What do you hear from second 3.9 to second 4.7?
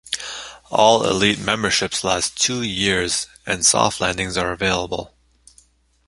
landings are